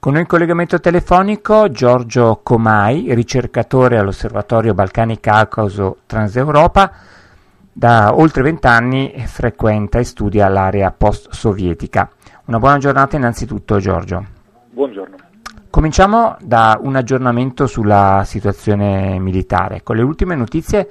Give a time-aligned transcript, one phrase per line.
[0.00, 6.90] Con noi in collegamento telefonico Giorgio Comai, ricercatore all'Osservatorio Balcani Caucaso Transeuropa.
[7.70, 12.08] Da oltre vent'anni frequenta e studia l'area post-sovietica.
[12.46, 14.24] Una buona giornata innanzitutto Giorgio.
[14.70, 15.16] Buongiorno.
[15.68, 19.82] Cominciamo da un aggiornamento sulla situazione militare.
[19.82, 20.88] Con le ultime notizie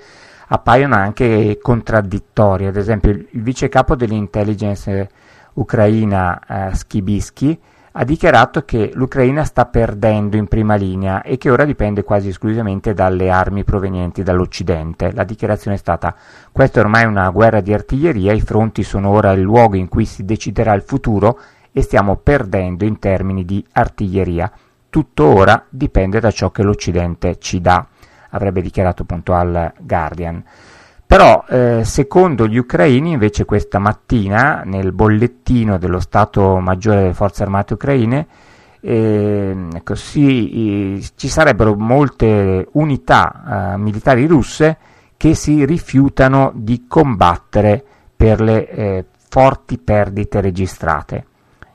[0.50, 2.68] appaiono anche contraddittorie.
[2.68, 5.10] Ad esempio il vice capo dell'intelligence
[5.54, 7.60] ucraina eh, Skibisky
[8.00, 12.94] ha dichiarato che l'Ucraina sta perdendo in prima linea e che ora dipende quasi esclusivamente
[12.94, 15.12] dalle armi provenienti dall'Occidente.
[15.12, 16.16] La dichiarazione è stata
[16.50, 20.06] questa è ormai una guerra di artiglieria, i fronti sono ora il luogo in cui
[20.06, 21.40] si deciderà il futuro
[21.74, 24.50] e stiamo perdendo in termini di artiglieria.
[24.90, 27.86] Tutto ora dipende da ciò che l'Occidente ci dà,
[28.30, 30.42] avrebbe dichiarato appunto al Guardian.
[31.10, 37.42] Però, eh, secondo gli ucraini, invece, questa mattina nel bollettino dello Stato Maggiore delle Forze
[37.42, 38.28] Armate Ucraine
[38.80, 44.78] eh, ecco, sì, eh, ci sarebbero molte unità eh, militari russe
[45.18, 47.84] che si rifiutano di combattere
[48.16, 51.26] per le eh, forti perdite registrate.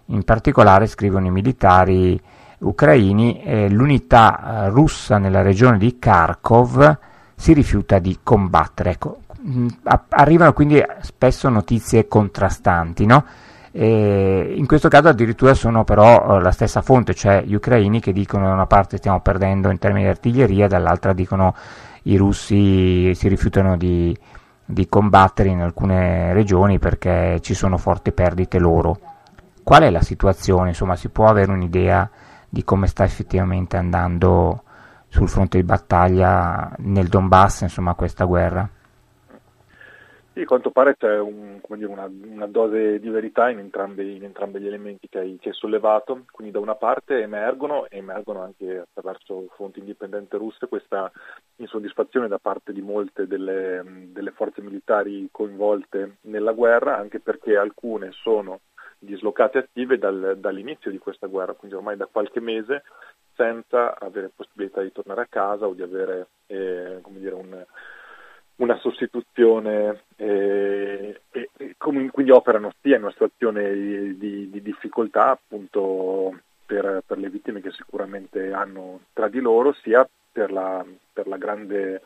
[0.06, 2.16] In particolare, scrivono i militari
[2.58, 6.98] ucraini, eh, l'unità russa nella regione di Kharkov
[7.36, 8.90] si rifiuta di combattere.
[8.92, 9.66] Ecco, mh,
[10.08, 13.24] arrivano quindi spesso notizie contrastanti, no?
[13.76, 18.46] In questo caso addirittura sono però uh, la stessa fonte, cioè gli ucraini che dicono
[18.46, 21.56] da una parte stiamo perdendo in termini di artiglieria, dall'altra dicono
[22.02, 24.16] i russi si rifiutano di,
[24.64, 28.96] di combattere in alcune regioni perché ci sono forti perdite loro.
[29.64, 30.68] Qual è la situazione?
[30.68, 32.08] Insomma, si può avere un'idea
[32.48, 34.62] di come sta effettivamente andando
[35.08, 38.68] sul fronte di battaglia nel Donbass, insomma, questa guerra?
[40.34, 44.58] Sì, quanto pare c'è un, dire, una, una, dose di verità in entrambi, in entrambi
[44.58, 48.78] gli elementi che hai, che hai, sollevato, quindi da una parte emergono e emergono anche
[48.78, 51.08] attraverso fonti indipendenti russe questa
[51.54, 58.10] insoddisfazione da parte di molte delle, delle forze militari coinvolte nella guerra, anche perché alcune
[58.10, 58.58] sono
[58.98, 62.82] dislocate attive dal, dall'inizio di questa guerra, quindi ormai da qualche mese,
[63.36, 67.64] senza avere possibilità di tornare a casa o di avere eh, dire, un
[68.56, 75.30] una sostituzione eh, e, e quindi operano sia in una situazione di, di, di difficoltà
[75.30, 81.26] appunto per, per, le vittime che sicuramente hanno tra di loro sia per la, per
[81.26, 82.02] la grande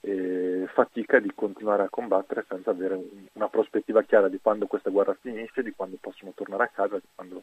[0.00, 2.98] eh, fatica di continuare a combattere senza avere
[3.34, 7.06] una prospettiva chiara di quando questa guerra finisce, di quando possono tornare a casa, di
[7.14, 7.42] quando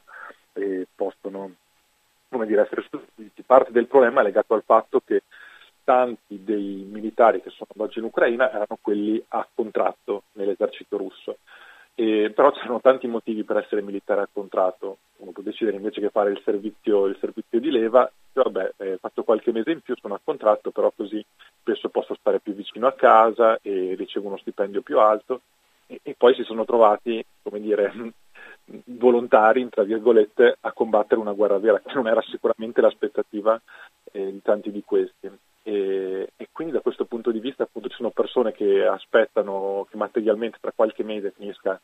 [0.53, 1.51] eh, possono
[2.29, 3.43] come dire, essere sostituiti.
[3.43, 5.23] Parte del problema è legato al fatto che
[5.87, 11.37] tanti dei militari che sono oggi in Ucraina erano quelli a contratto nell'esercito russo.
[11.95, 14.97] E, però c'erano tanti motivi per essere militare a contratto.
[15.19, 19.23] Uno può decidere invece che fare il servizio, il servizio di leva, vabbè, eh, faccio
[19.23, 21.25] qualche mese in più, sono a contratto, però così
[21.61, 25.39] spesso posso stare più vicino a casa e ricevo uno stipendio più alto.
[25.87, 27.93] E, e poi si sono trovati, come dire,
[28.87, 33.59] volontari, tra virgolette, a combattere una guerra vera, che non era sicuramente l'aspettativa
[34.11, 35.31] eh, di tanti di questi.
[35.67, 39.97] E, e, quindi da questo punto di vista appunto ci sono persone che aspettano che
[39.97, 41.77] materialmente tra qualche mese finisca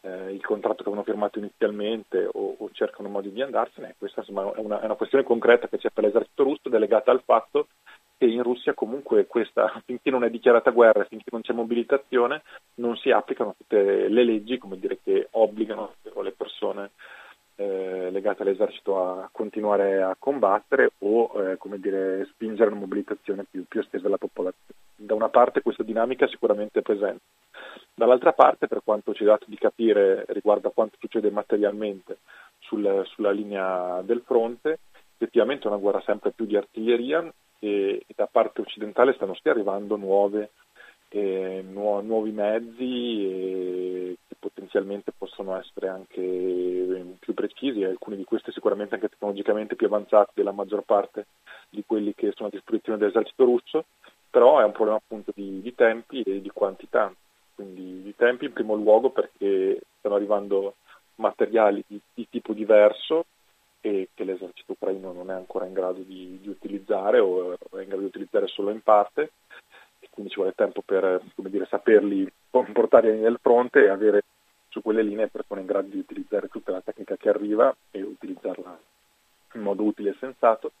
[0.00, 3.94] eh, il contratto che avevano firmato inizialmente o, o, cercano modi di andarsene.
[3.98, 7.20] Questa insomma, è, una, è una questione concreta che c'è per l'esercito russo delegata al
[7.26, 7.66] fatto
[8.16, 12.40] che in Russia comunque questa, finché non è dichiarata guerra, finché non c'è mobilitazione,
[12.76, 16.92] non si applicano tutte le leggi dire, che obbligano le persone
[17.56, 23.64] eh, legate all'esercito a continuare a combattere o eh, come dire, spingere una mobilitazione più,
[23.66, 24.80] più estesa della popolazione.
[24.96, 27.22] Da una parte questa dinamica è sicuramente presente,
[27.94, 32.18] dall'altra parte per quanto ci è dato di capire riguardo a quanto succede materialmente
[32.60, 34.78] sul, sulla linea del fronte,
[35.14, 39.48] effettivamente è una guerra sempre più di artiglieria e, e da parte occidentale stanno sì
[39.48, 40.50] arrivando nuove,
[41.08, 47.84] eh, nu- nuovi mezzi che potenzialmente possono essere anche eh, più precisi.
[47.84, 51.26] Alcuni di questi sicuramente anche tecnologicamente più avanzati della maggior parte
[51.68, 53.84] di quelli che sono a disposizione dell'esercito russo,
[54.30, 57.12] però è un problema appunto di, di tempi e di quantità,
[57.54, 60.74] quindi di tempi in primo luogo perché stanno arrivando
[61.16, 63.26] materiali di, di tipo diverso
[63.80, 67.88] e che l'esercito ucraino non è ancora in grado di, di utilizzare o è in
[67.88, 69.30] grado di utilizzare solo in parte
[70.16, 74.22] quindi ci vuole tempo per dire, saperli portare nel fronte e avere
[74.70, 78.78] su quelle linee persone in grado di utilizzare tutta la tecnica che arriva e utilizzarla
[79.52, 80.72] in modo utile e sensato.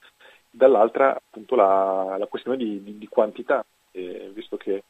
[0.48, 4.84] Dall'altra appunto la, la questione di, di, di quantità, eh, visto che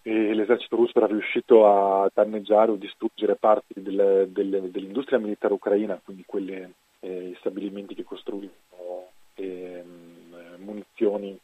[0.00, 6.00] eh, l'esercito russo era riuscito a danneggiare o distruggere parti delle, delle, dell'industria militare ucraina,
[6.02, 11.38] quindi quelle eh, stabilimenti che costruiscono ehm, munizioni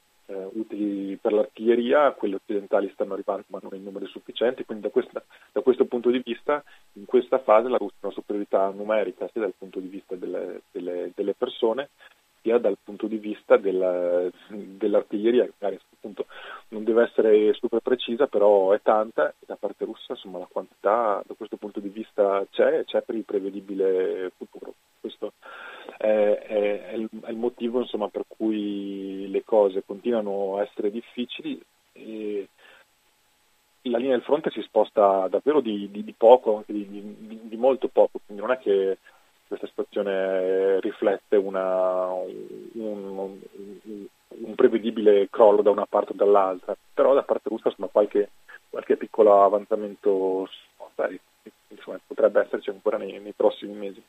[0.55, 5.23] utili per l'artiglieria, quelle occidentali stanno arrivando ma non in numeri sufficienti, quindi da, questa,
[5.53, 6.63] da, questo punto di vista
[6.95, 10.63] in questa fase la Russia ha una superiorità numerica sia dal punto di vista delle,
[10.71, 11.91] delle, delle persone
[12.43, 16.27] sia dal punto di vista della, dell'artiglieria, che magari appunto
[16.69, 21.23] non deve essere super precisa, però è tanta e da parte russa insomma, la quantità
[21.25, 24.75] da questo punto di vista c'è e c'è per il prevedibile futuro.
[25.01, 25.33] Questo
[26.03, 31.63] è, è, il, è il, motivo insomma, per cui le cose continuano a essere difficili
[31.93, 32.49] e
[33.83, 37.87] la linea del fronte si sposta davvero di, di, di poco, anche di, di, molto
[37.87, 38.99] poco, quindi non è che
[39.47, 43.39] questa situazione riflette una, un,
[44.29, 48.31] un, prevedibile crollo da una parte o dall'altra, però da parte russa insomma, qualche,
[48.71, 50.49] qualche piccolo avanzamento
[51.69, 54.03] insomma, potrebbe esserci ancora nei, nei prossimi mesi.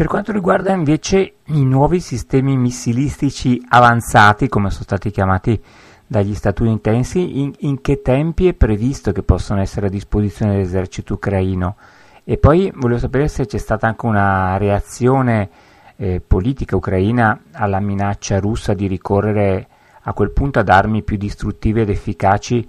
[0.00, 5.62] Per quanto riguarda invece i nuovi sistemi missilistici avanzati, come sono stati chiamati
[6.06, 11.76] dagli statunitensi, in, in, che tempi è previsto che possano essere a disposizione dell'esercito ucraino?
[12.24, 15.50] E poi volevo sapere se c'è stata anche una reazione
[15.96, 19.68] eh, politica ucraina alla minaccia russa di ricorrere
[20.04, 22.66] a quel punto ad armi più distruttive ed efficaci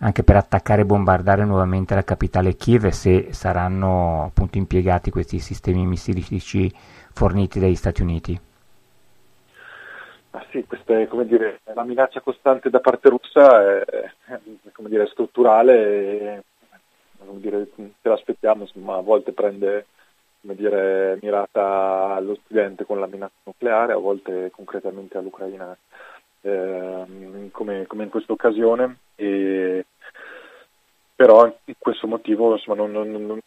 [0.00, 5.86] anche per attaccare e bombardare nuovamente la capitale Kiev se saranno appunto impiegati questi sistemi
[5.86, 6.72] missilistici
[7.12, 8.40] forniti dagli Stati Uniti.
[10.30, 14.08] Ah sì, questa è dire, la minaccia costante da parte russa è,
[14.72, 15.74] come dire, strutturale
[16.36, 16.42] e
[17.40, 19.86] dire, ce l'aspettiamo, ma a volte prende
[20.42, 25.76] mirata all'Occidente con la minaccia nucleare, a volte concretamente all'Ucraina
[26.40, 29.84] eh, come, come, in questa occasione, e,
[31.14, 33.40] però in questo motivo insomma, non, non,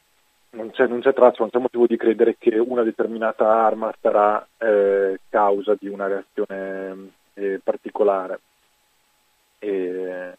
[0.49, 4.45] non, c'è, non c'è traccia, non c'è motivo di credere che una determinata arma sarà
[4.57, 8.39] eh, causa di una reazione eh, particolare.
[9.59, 10.37] E,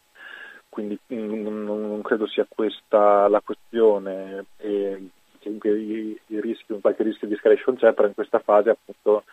[0.69, 4.45] quindi non, credo sia questa la questione.
[4.57, 5.09] E,
[5.43, 9.23] comunque il rischio, qualche rischio di escalation c'è, però in questa fase appunto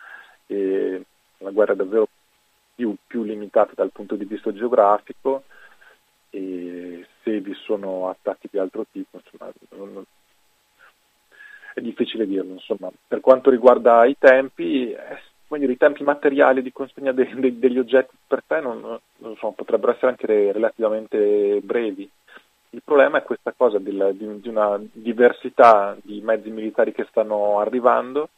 [0.47, 1.03] eh,
[1.37, 2.07] la guerra è davvero
[2.81, 5.43] più, più limitata dal punto di vista geografico
[6.31, 10.03] e se vi sono attacchi di altro tipo insomma, non,
[11.75, 12.53] è difficile dirlo.
[12.53, 12.89] Insomma.
[13.07, 17.77] Per quanto riguarda i tempi, eh, dire, i tempi materiali di consegna de, de, degli
[17.77, 22.09] oggetti per te non, non so, potrebbero essere anche relativamente brevi.
[22.73, 27.59] Il problema è questa cosa del, di, di, una diversità di mezzi militari che stanno
[27.59, 28.29] arrivando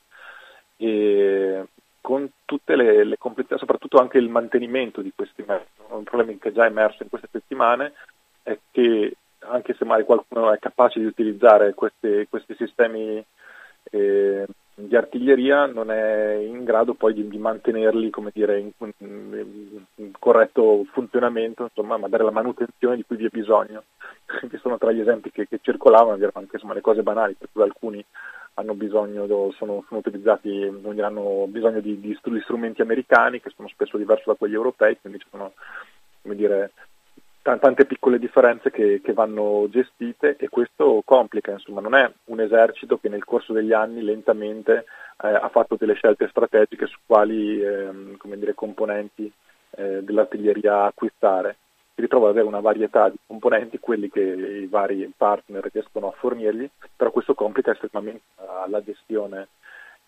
[0.75, 1.63] e
[2.04, 5.70] con tutte le, le complessità, soprattutto anche il mantenimento di questi mezzi.
[5.88, 7.94] Un problema che è già emerso in queste settimane
[8.44, 13.24] è che anche se magari qualcuno è capace di utilizzare questi, questi sistemi
[13.92, 14.46] eh,
[14.76, 21.64] di artiglieria non è in grado poi di, di mantenerli dire, in, in, corretto funzionamento,
[21.64, 23.84] insomma, ma dare la manutenzione di cui vi è bisogno.
[24.50, 27.62] che sono tra gli esempi che, che circolavano, anche insomma, le cose banali, per cui
[27.62, 28.04] alcuni
[28.56, 29.26] hanno bisogno,
[29.58, 34.54] sono, sono utilizzati, hanno bisogno di, di, strumenti americani che sono spesso diversi da quelli
[34.54, 35.54] europei, quindi ci sono
[36.22, 36.72] dire,
[37.42, 42.40] t- tante piccole differenze che, che, vanno gestite e questo complica, insomma, non è un
[42.40, 44.86] esercito che nel corso degli anni lentamente
[45.24, 47.89] eh, ha fatto delle scelte strategiche su quali eh,
[48.36, 49.32] dire, componenti
[49.72, 51.58] eh, dell'artiglieria acquistare
[51.96, 56.12] si ritrova ad avere una varietà di componenti, quelli che i vari partner riescono a
[56.12, 58.24] fornirgli, però questo complica estremamente
[58.68, 59.48] la gestione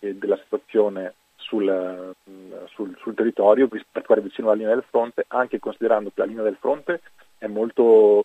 [0.00, 5.60] eh, della situazione sul, mm, sul, sul territorio, particolare vicino alla linea del fronte, anche
[5.60, 7.00] considerando che la linea del fronte
[7.38, 8.24] è molto,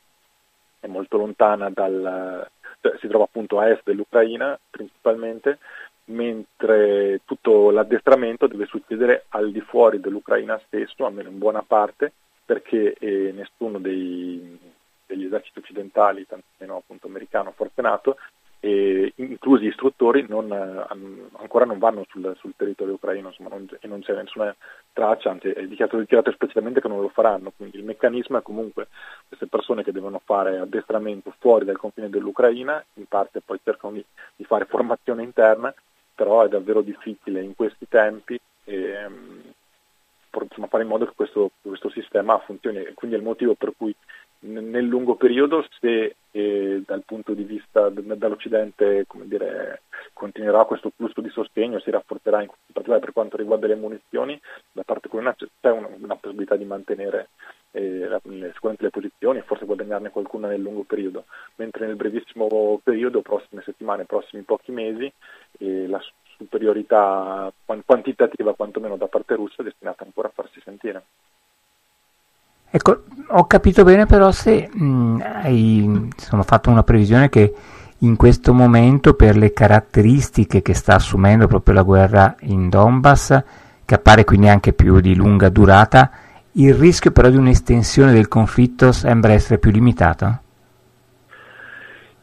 [0.79, 2.47] è molto lontana dal,
[2.81, 5.59] cioè, si trova appunto a est dell'Ucraina principalmente,
[6.05, 12.13] mentre tutto l'addestramento deve succedere al di fuori dell'Ucraina stesso, almeno in buona parte,
[12.51, 14.59] perché eh, nessuno dei,
[15.05, 18.17] degli eserciti occidentali, tantomeno appunto americano, forse NATO,
[18.59, 23.87] eh, inclusi gli istruttori, non, ancora non vanno sul, sul territorio ucraino insomma, non, e
[23.87, 24.53] non c'è nessuna
[24.91, 28.89] traccia, anzi è dichiarato, dichiarato esplicitamente che non lo faranno, quindi il meccanismo è comunque
[29.29, 34.03] queste persone che devono fare addestramento fuori dal confine dell'Ucraina, in parte poi cercano di,
[34.35, 35.73] di fare formazione interna,
[36.13, 38.37] però è davvero difficile in questi tempi.
[38.65, 39.30] E,
[40.39, 42.83] insomma, fare in modo che questo, questo sistema funzioni.
[42.93, 43.95] Quindi è il motivo per cui
[44.43, 49.81] nel lungo periodo, se eh, dal punto di vista dall'Occidente dire,
[50.13, 54.39] continuerà questo flusso di sostegno, si rafforzerà in particolare per quanto riguarda le munizioni,
[54.71, 57.29] da parte comunale c'è una, una possibilità di mantenere
[57.71, 58.09] eh,
[58.53, 63.61] sicuramente le posizioni e forse guadagnarne qualcuna nel lungo periodo, mentre nel brevissimo periodo, prossime
[63.63, 65.11] settimane, prossimi pochi mesi,
[65.59, 66.01] eh, la
[66.41, 67.53] superiorità
[67.85, 71.03] quantitativa quantomeno da parte russa destinata ancora a farsi sentire.
[72.71, 77.53] Ecco, ho capito bene però se mh, hai insomma, fatto una previsione che
[77.99, 83.43] in questo momento per le caratteristiche che sta assumendo proprio la guerra in Donbass,
[83.85, 86.09] che appare quindi anche più di lunga durata,
[86.53, 90.39] il rischio però di un'estensione del conflitto sembra essere più limitato?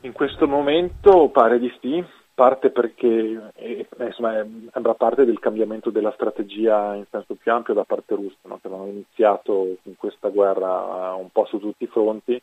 [0.01, 2.05] In questo momento pare di sì,
[2.39, 7.83] parte perché eh, insomma, sembra parte del cambiamento della strategia in senso più ampio da
[7.83, 8.61] parte russa, no?
[8.61, 12.41] che avevano iniziato con questa guerra un po' su tutti i fronti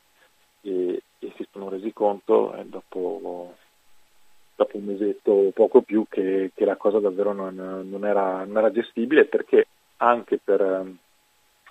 [0.63, 3.53] e, e si sono resi conto eh, dopo,
[4.57, 8.57] dopo, un mesetto o poco più che, che la cosa davvero non, non, era, non,
[8.57, 10.91] era, gestibile perché anche per,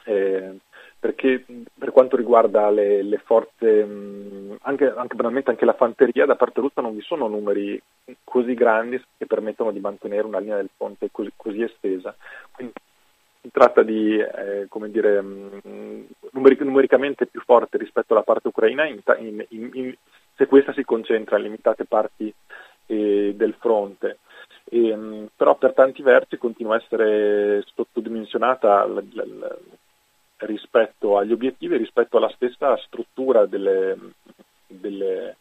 [0.04, 0.57] eh,
[1.04, 1.44] perché
[1.78, 3.87] per quanto riguarda le, le forze,
[4.62, 7.78] anche, anche, banalmente anche la fanteria da parte russa non vi sono numeri
[8.25, 12.16] così grandi che permettono di mantenere una linea del fronte così, così estesa.
[12.50, 12.73] Quindi
[13.42, 15.20] si tratta di, eh, come dire,
[16.30, 19.44] numeric- numericamente più forte rispetto alla parte ucraina in, in,
[19.75, 19.94] in,
[20.34, 22.32] se questa si concentra in limitate parti
[22.87, 24.20] eh, del fronte.
[24.70, 29.56] E, mh, però per tanti versi continua a essere sottodimensionata la, la, la,
[30.38, 33.96] rispetto agli obiettivi, rispetto alla stessa struttura delle,
[34.66, 35.36] delle,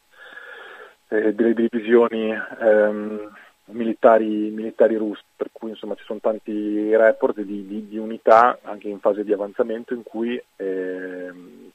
[1.09, 3.31] eh, delle divisioni ehm,
[3.65, 8.89] militari, militari russi, per cui insomma, ci sono tanti report di, di, di, unità anche
[8.89, 11.31] in fase di avanzamento in cui eh,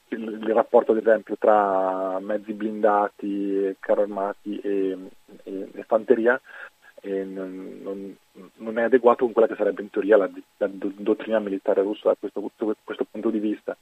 [0.08, 4.96] il, il, rapporto ad esempio tra mezzi blindati, carro armati e,
[5.44, 6.40] e, e fanteria
[7.02, 8.16] non, non,
[8.56, 12.16] non, è adeguato con quella che sarebbe in teoria la, la dottrina militare russa da
[12.18, 12.42] questo,
[12.84, 13.76] questo punto di vista.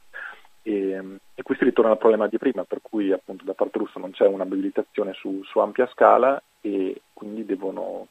[0.63, 4.01] E, e, qui si ritorna al problema di prima, per cui appunto da parte russa
[4.01, 8.09] non c'è un'abilitazione su, su ampia scala e quindi devono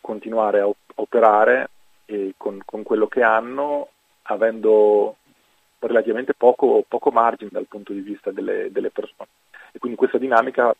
[0.00, 1.70] continuare a operare
[2.36, 3.88] con, con, quello che hanno,
[4.22, 5.16] avendo
[5.80, 9.28] relativamente poco, poco, margine dal punto di vista delle, delle persone.
[9.72, 10.74] E quindi questa dinamica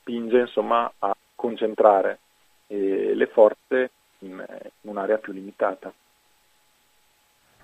[0.00, 2.18] spinge insomma, a concentrare
[2.66, 3.90] eh, le forze
[4.20, 4.44] in,
[4.80, 5.92] in un'area più limitata.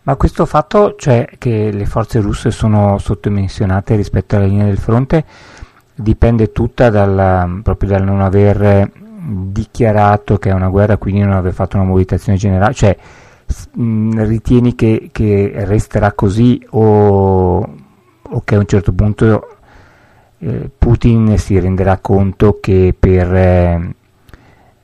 [0.05, 5.25] Ma questo fatto, cioè che le forze russe sono sottodimensionate rispetto alla linea del fronte,
[5.95, 8.91] dipende tutta dal, proprio dal non aver
[9.25, 12.97] dichiarato che è una guerra, quindi non aver fatto una mobilitazione generale, cioè
[13.75, 17.59] mh, ritieni che, che, resterà così o,
[18.23, 19.59] o, che a un certo punto
[20.42, 23.94] eh, Putin si renderà conto che per eh,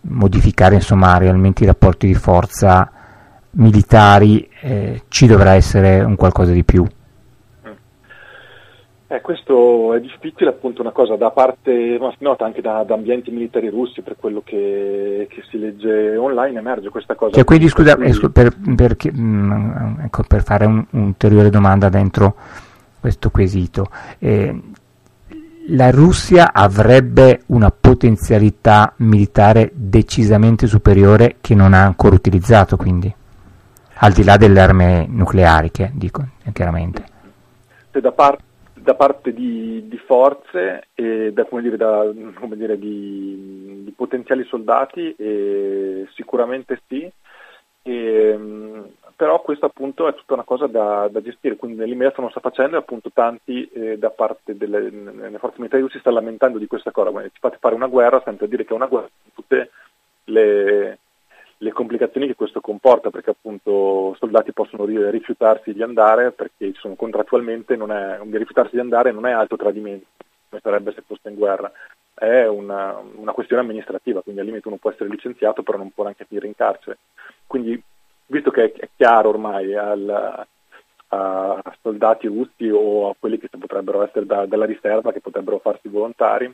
[0.02, 2.90] modificare insomma, realmente i rapporti di forza
[3.52, 6.86] militari eh, ci dovrà essere un qualcosa di più.
[9.10, 12.92] Eh, questo è difficile, appunto una cosa da parte, ma si nota anche da, da
[12.92, 17.32] ambienti militari russi, per quello che, che, si legge online, emerge questa cosa.
[17.32, 22.34] Cioè, quindi scusa, per, per, mh, mm, ecco, per, fare un'ulteriore domanda dentro
[23.00, 23.86] questo quesito,
[24.18, 24.60] eh,
[25.70, 33.12] la Russia avrebbe una potenzialità militare decisamente superiore che non ha ancora utilizzato, quindi,
[34.00, 37.16] al di là delle armi nucleari, che dico chiaramente.
[37.90, 38.38] Da, par-
[38.74, 42.04] da parte di, di, forze e da, come dire, da,
[42.38, 45.14] come dire, di, di, potenziali soldati,
[46.14, 47.10] sicuramente sì.
[47.82, 48.38] E,
[49.18, 52.76] però questo appunto è tutta una cosa da, da gestire, quindi nell'immediato non sta facendo
[52.76, 56.92] e appunto tanti eh, da parte delle, delle forze militari si stanno lamentando di questa
[56.92, 59.70] cosa, quindi ci fate fare una guerra senza dire che è una guerra, tutte
[60.26, 60.98] le,
[61.56, 67.74] le complicazioni che questo comporta, perché appunto soldati possono rifiutarsi di andare perché sono contrattualmente,
[67.74, 70.06] non è, rifiutarsi di andare non è altro tradimento,
[70.48, 71.72] come sarebbe se fosse in guerra,
[72.14, 76.04] è una, una questione amministrativa, quindi al limite uno può essere licenziato però non può
[76.04, 76.98] neanche finire in carcere.
[77.48, 77.82] Quindi
[78.28, 80.46] visto che è chiaro ormai al,
[81.08, 85.88] a soldati russi o a quelli che potrebbero essere da, dalla riserva, che potrebbero farsi
[85.88, 86.52] volontari,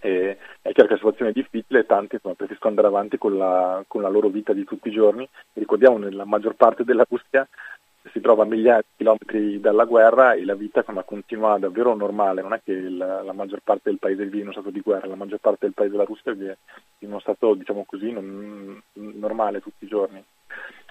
[0.00, 3.36] e è chiaro che la situazione è difficile e tanti insomma, preferiscono andare avanti con
[3.36, 5.28] la, con la, loro vita di tutti i giorni.
[5.54, 7.46] Ricordiamo nella maggior parte della Russia
[8.12, 12.42] si trova a migliaia di chilometri dalla guerra e la vita insomma, continua davvero normale,
[12.42, 15.08] non è che il, la maggior parte del paese vive in uno stato di guerra,
[15.08, 16.58] la maggior parte del paese della Russia vive
[16.98, 20.22] in uno stato diciamo così non, normale tutti i giorni.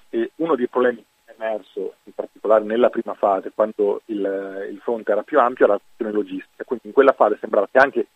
[0.10, 5.24] E uno dei problemi emerso, in particolare nella prima fase, quando il, il fronte era
[5.24, 6.64] più ampio, era la questione logistica.
[6.64, 8.08] Quindi in quella fase sembrava che anche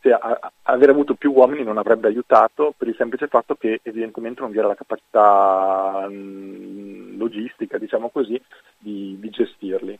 [0.00, 3.80] se a, a, aver avuto più uomini non avrebbe aiutato per il semplice fatto che
[3.82, 8.40] evidentemente non vi era la capacità mh, logistica, diciamo così,
[8.78, 9.98] di, di gestirli.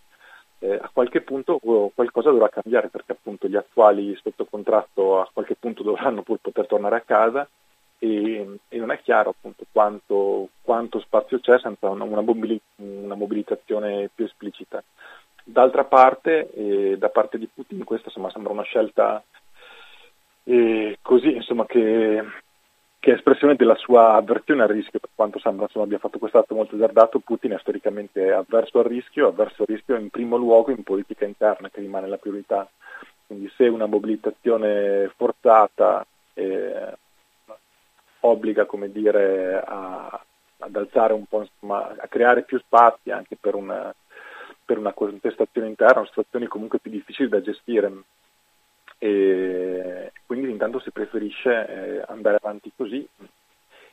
[0.63, 5.55] Eh, a qualche punto qualcosa dovrà cambiare perché appunto gli attuali sotto contratto a qualche
[5.55, 7.49] punto dovranno pur poter tornare a casa
[8.03, 13.15] e, e non è chiaro appunto quanto, quanto spazio c'è senza una, una, mobili, una
[13.15, 14.83] mobilitazione più esplicita.
[15.45, 19.23] D'altra parte, eh, da parte di Putin, questa insomma, sembra una scelta
[20.45, 22.25] eh, così, insomma, che,
[22.99, 26.55] che, è espressione della sua avversione al rischio, per quanto sembra insomma, abbia fatto quest'atto
[26.55, 30.83] molto azzardato, Putin è storicamente avverso al rischio, avverso al rischio in primo luogo in
[30.85, 32.67] politica interna, che rimane la priorità.
[33.27, 36.95] Quindi se una mobilitazione forzata eh,
[38.21, 40.21] obbliga come dire, a,
[40.59, 43.95] ad alzare un po', insomma, a creare più spazi anche per una,
[44.65, 47.93] per una contestazione interna, situazioni comunque più difficili da gestire.
[48.99, 53.09] E quindi intanto si preferisce eh, andare avanti così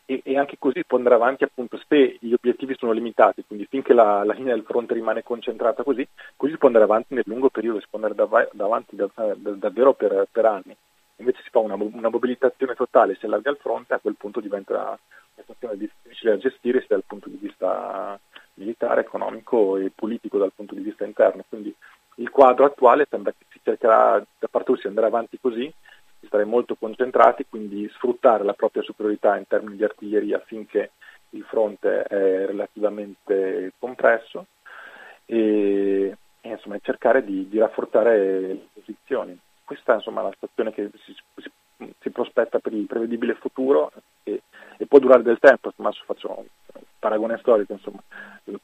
[0.10, 3.94] e, e, anche così può andare avanti appunto se gli obiettivi sono limitati, quindi finché
[3.94, 6.08] la, la, linea del fronte rimane concentrata così,
[6.38, 9.94] così può andare avanti nel lungo periodo, si può andare dav- davanti da, da, davvero
[9.94, 10.76] per, per anni
[11.18, 14.74] invece si fa una, una mobilitazione totale, si allarga il fronte, a quel punto diventa
[14.74, 15.00] una
[15.36, 18.20] situazione difficile da gestire sia dal punto di vista
[18.56, 21.44] militare, economico e politico dal punto di vista interno.
[21.48, 21.74] Quindi
[22.16, 25.72] il quadro attuale sembra che si cercherà da parte di andare avanti così,
[26.20, 30.92] di stare molto concentrati, quindi sfruttare la propria superiorità in termini di artiglieria finché
[31.32, 34.46] il fronte è relativamente compresso
[35.26, 40.90] e, e insomma, cercare di, di rafforzare le posizioni questa insomma, è la situazione che
[41.04, 43.92] si, si, si, prospetta per il prevedibile futuro
[44.24, 44.42] e,
[44.78, 48.02] e può durare del tempo, insomma, faccio un paragone storico, insomma.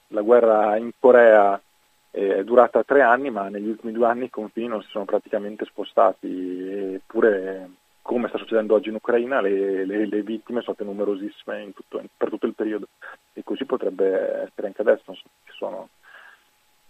[0.07, 1.61] la guerra in Corea
[2.09, 5.65] è durata tre anni, ma negli ultimi due anni i confini non si sono praticamente
[5.65, 7.69] spostati, eppure
[8.01, 12.29] come sta succedendo oggi in Ucraina, le, le, le vittime sono state numerosissime tutto, per
[12.29, 12.87] tutto il periodo
[13.33, 15.13] e così potrebbe essere anche adesso,
[15.47, 15.85] insomma,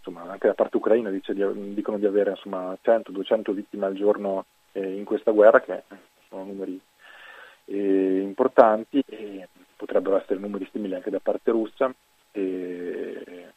[0.03, 4.97] insomma, anche da parte ucraina dice di, dicono di avere 100-200 vittime al giorno eh,
[4.97, 5.83] in questa guerra, che
[6.27, 6.79] sono numeri
[7.65, 11.93] eh, importanti e potrebbero essere numeri simili anche da parte russa.
[12.31, 13.51] E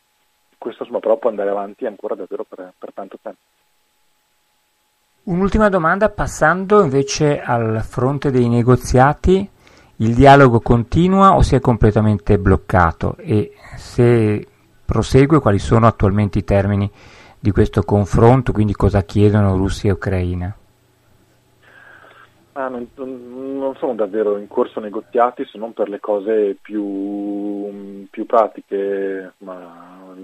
[0.57, 3.39] questo insomma, però può andare avanti ancora davvero per, per tanto tempo.
[5.25, 9.49] Un'ultima domanda, passando invece al fronte dei negoziati,
[9.97, 14.47] il dialogo continua o si è completamente bloccato e se
[14.87, 16.91] prosegue, quali sono attualmente i termini
[17.39, 20.57] di questo confronto, quindi cosa chiedono Russia e Ucraina?
[22.53, 28.25] Ah, non, non, sono davvero in corso negoziati se non per le cose più, più
[28.25, 30.15] pratiche, ma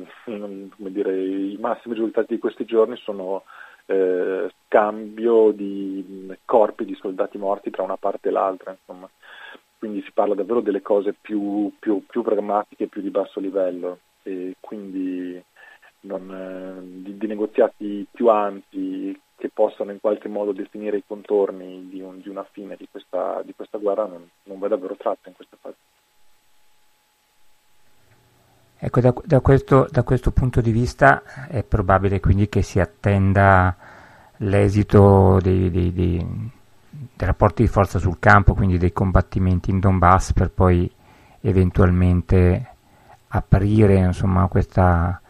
[0.92, 3.42] dire, i massimi risultati di questi giorni sono
[3.85, 9.09] eh, scambio di corpi di soldati morti tra una parte e l'altra, insomma.
[9.79, 14.56] quindi si parla davvero delle cose più, più, più pragmatiche, più di basso livello e
[14.61, 15.42] quindi
[16.00, 21.88] non, eh, di, di, negoziati più ampi che possano in qualche modo definire i contorni
[21.88, 25.28] di, un, di una fine di questa, di questa guerra non, non va davvero tratta
[25.28, 25.76] in questa fase.
[28.85, 33.76] Ecco, da, da, questo, da, questo, punto di vista è probabile quindi che si attenda
[34.38, 36.16] l'esito dei, dei, dei,
[36.90, 40.90] dei, rapporti di forza sul campo, quindi dei combattimenti in Donbass per poi
[41.42, 42.71] eventualmente
[43.35, 45.21] aprire insomma, questa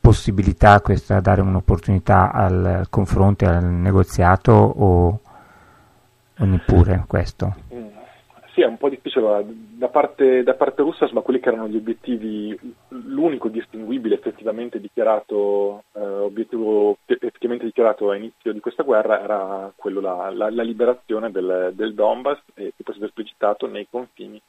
[0.00, 5.20] possibilità, questa, dare un'opportunità al confronto e al negoziato o,
[6.36, 7.54] neppure questo?
[8.54, 9.44] Sì, è un po' difficile.
[9.78, 15.84] Da parte, da parte russa, insomma, quelli che erano gli obiettivi, l'unico distinguibile effettivamente dichiarato,
[15.92, 21.30] eh, obiettivo effettivamente dichiarato a inizio di questa guerra era quello la, la, la liberazione
[21.30, 24.40] del, del Donbass, e poi è esplicitato nei confini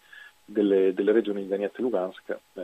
[0.52, 2.62] delle, delle regioni di Donetsk e Lugansk, eh,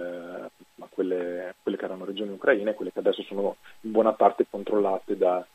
[0.75, 5.17] ma quelle, quelle, che erano regioni ucraine, quelle che adesso sono in buona parte controllate
[5.17, 5.45] da,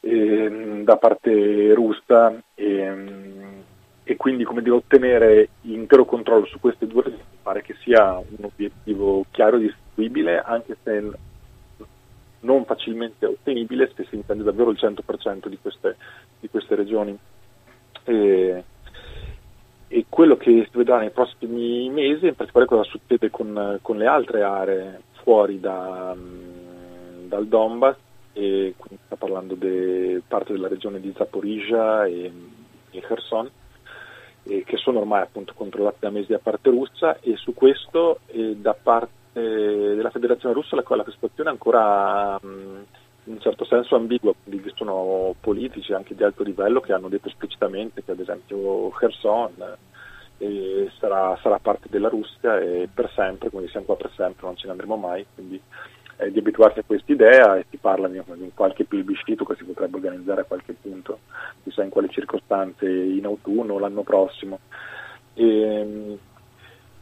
[0.00, 2.92] eh, da parte russa e,
[4.02, 8.44] e, quindi come dire, ottenere l'intero controllo su queste due regioni pare che sia un
[8.44, 11.10] obiettivo chiaro e distribuibile, anche se
[12.40, 15.96] non facilmente ottenibile se si intende davvero il 100% di queste,
[16.40, 17.16] di queste regioni.
[18.04, 18.64] E,
[19.94, 24.06] e quello che si vedrà nei prossimi mesi, in particolare cosa succede con, con le
[24.06, 27.94] altre aree fuori da, um, dal Donbass,
[28.32, 32.32] e quindi sta parlando di parte della regione di Zaporizhia e,
[32.90, 33.48] e Kherson,
[34.42, 38.56] e che sono ormai appunto controllate da mesi da parte russa e su questo e
[38.56, 42.84] da parte della federazione russa la, la situazione è ancora um,
[43.24, 47.08] in un certo senso ambigua, quindi ci sono politici anche di alto livello che hanno
[47.08, 49.76] detto esplicitamente che ad esempio Kherson
[50.38, 54.56] eh, sarà, sarà, parte della Russia e per sempre, quindi siamo qua per sempre, non
[54.56, 55.60] ce ne andremo mai, quindi
[56.16, 59.64] eh, di abituarsi a questa idea e si parla di, di qualche plebiscito che si
[59.64, 61.20] potrebbe organizzare a qualche punto,
[61.62, 64.60] chissà in quali circostanze, in autunno o l'anno prossimo.
[65.34, 66.18] E,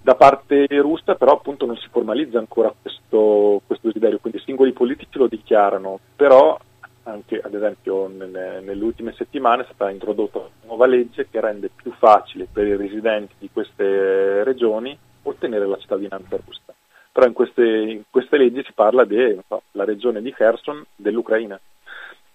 [0.03, 4.73] da parte russa però appunto non si formalizza ancora questo, questo desiderio, quindi i singoli
[4.73, 6.59] politici lo dichiarano, però
[7.05, 11.71] anche ad esempio nelle, nelle, ultime settimane è stata introdotta una nuova legge che rende
[11.75, 16.75] più facile per i residenti di queste regioni ottenere la cittadinanza russa.
[17.13, 21.61] Però in queste, in queste leggi si parla della so, regione di Kherson dell'Ucraina,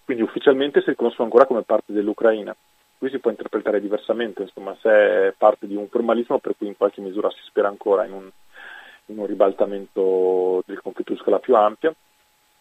[0.05, 2.55] quindi ufficialmente si riconoscono ancora come parte dell'Ucraina.
[2.97, 6.75] Qui si può interpretare diversamente, insomma, se è parte di un formalismo per cui in
[6.77, 8.29] qualche misura si spera ancora in un,
[9.07, 11.93] in un ribaltamento del conflitto su scala più ampia,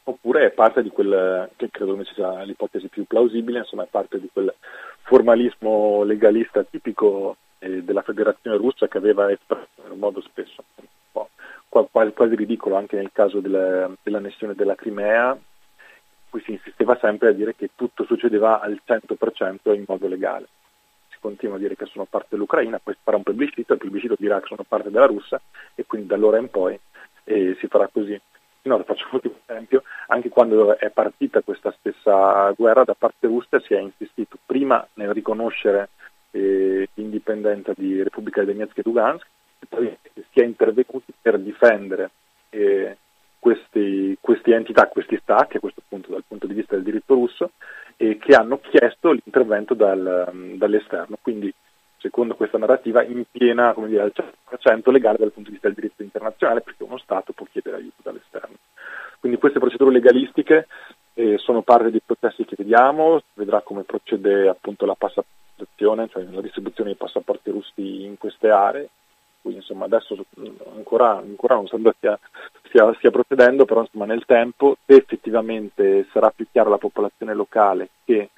[0.04, 4.20] oppure è parte di quel, che credo che sia l'ipotesi più plausibile, insomma è parte
[4.20, 4.54] di quel
[5.02, 10.62] formalismo legalista tipico eh, della federazione russa che aveva espresso in modo spesso
[11.90, 15.36] quasi, quasi, ridicolo anche nel caso della, dell'annessione della Crimea,
[16.28, 20.46] cui si insisteva sempre a dire che tutto succedeva al 100% in modo legale.
[21.08, 24.40] Si continua a dire che sono parte dell'Ucraina, poi farà un plebiscito, il plebiscito dirà
[24.40, 25.40] che sono parte della Russia
[25.74, 26.78] e quindi da allora in poi
[27.24, 28.20] eh, si farà così.
[28.62, 33.60] No, faccio un ultimo esempio, anche quando è partita questa stessa guerra da parte russa
[33.60, 35.90] si è insistito prima nel riconoscere
[36.32, 39.26] eh, l'indipendenza di Repubblica di Donetsk e Lugansk
[39.60, 39.96] e poi
[40.32, 42.10] si è intervenuti per difendere
[42.50, 42.96] eh,
[43.38, 47.50] questi, queste entità, questi stati, a questo punto dal punto di vista del diritto russo,
[47.96, 51.18] eh, che hanno chiesto l'intervento dal, dall'esterno.
[51.20, 51.52] Quindi
[51.98, 56.02] secondo questa narrativa, in piena dire, al 100% legale dal punto di vista del diritto
[56.02, 58.56] internazionale, perché uno Stato può chiedere aiuto dall'esterno.
[59.18, 60.66] Quindi queste procedure legalistiche
[61.14, 66.42] eh, sono parte dei processi che vediamo, vedrà come procede appunto la passaportazione, cioè la
[66.42, 68.88] distribuzione dei passaporti russi in queste aree.
[69.40, 70.16] Quindi insomma adesso
[70.74, 72.18] ancora, ancora non sembra stia,
[72.76, 77.88] stia, stia procedendo, però insomma nel tempo se effettivamente sarà più chiaro alla popolazione locale
[78.04, 78.30] che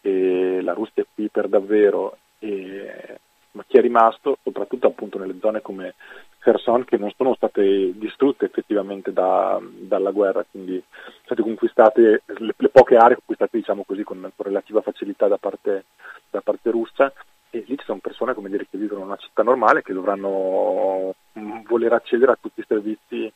[0.00, 3.18] eh, la Russia è qui per davvero e,
[3.52, 5.94] ma chi è rimasto, soprattutto appunto nelle zone come
[6.38, 12.54] Kherson che non sono state distrutte effettivamente da, dalla guerra, quindi sono state conquistate le,
[12.56, 15.84] le poche aree conquistate diciamo così con, relativa facilità da parte,
[16.30, 17.12] da parte, russa.
[17.54, 21.64] E lì ci sono persone dire, che vivono in una città normale che dovranno mm,
[21.66, 23.30] voler accedere a tutti i servizi,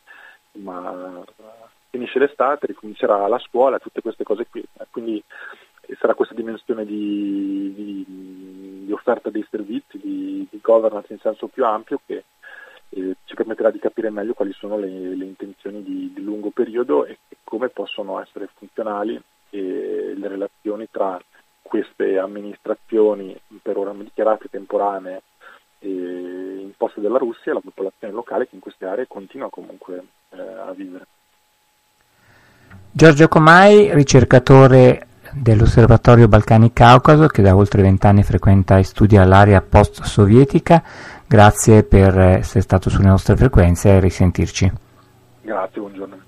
[0.57, 1.25] ma
[1.90, 5.23] finisce l'estate, ricomincerà la scuola, tutte queste cose qui, quindi
[5.99, 11.64] sarà questa dimensione di, di, di offerta dei servizi, di, di, governance in senso più
[11.64, 12.25] ampio che
[12.90, 17.19] eh, ci permetterà di capire meglio quali sono le, le intenzioni di, lungo periodo e,
[17.29, 21.21] e, come possono essere funzionali eh, le relazioni tra
[21.62, 25.23] queste amministrazioni per ora dichiarate temporanee
[25.81, 30.05] eh, imposte dalla Russia e la popolazione locale che in queste aree continua comunque
[30.42, 31.07] a vivere.
[32.90, 40.83] Giorgio Comai, ricercatore dell'Osservatorio Balcani-Caucaso che da oltre vent'anni frequenta e studia l'area post-sovietica.
[41.27, 44.72] Grazie per essere stato sulle nostre frequenze e risentirci.
[45.42, 46.25] Grazie, buongiorno.